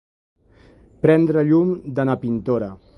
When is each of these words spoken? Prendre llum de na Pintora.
Prendre 1.05 1.45
llum 1.51 1.77
de 2.01 2.11
na 2.11 2.21
Pintora. 2.25 2.77